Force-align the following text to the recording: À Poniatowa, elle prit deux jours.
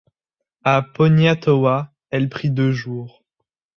À 0.63 0.81
Poniatowa, 0.81 1.91
elle 2.09 2.27
prit 2.27 2.49
deux 2.49 2.71
jours. 2.71 3.23